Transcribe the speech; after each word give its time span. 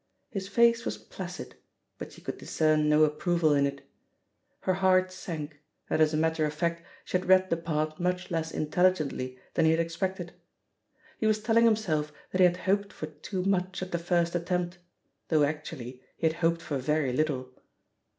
His 0.31 0.47
face 0.47 0.83
was 0.83 0.97
placid, 0.97 1.53
but 1.99 2.11
she 2.11 2.21
could 2.21 2.39
discern 2.39 2.89
no 2.89 3.03
approval 3.03 3.53
in 3.53 3.67
it. 3.67 3.81
Her 4.61 4.73
heart 4.73 5.11
sank, 5.11 5.61
and 5.91 6.01
as 6.01 6.11
a 6.11 6.17
matter 6.17 6.43
of 6.43 6.55
fact 6.55 6.81
she 7.05 7.15
had 7.19 7.27
read 7.27 7.51
the 7.51 7.57
part 7.57 7.99
much 7.99 8.31
less 8.31 8.49
intelligently 8.49 9.37
than 9.53 9.65
he 9.65 9.69
had 9.73 9.79
ex* 9.79 9.95
pected. 9.95 10.31
He 11.19 11.27
was 11.27 11.37
telling 11.39 11.65
himself 11.65 12.11
that 12.31 12.39
he 12.39 12.45
had 12.45 12.57
hoped 12.57 12.91
for 12.91 13.05
too 13.05 13.43
much 13.43 13.83
at 13.83 13.91
the 13.91 13.99
first 13.99 14.33
attempt, 14.33 14.79
though 15.27 15.43
actually 15.43 16.01
he 16.17 16.25
had 16.25 16.37
hoped 16.37 16.63
for 16.63 16.79
very 16.79 17.13
little. 17.13 17.49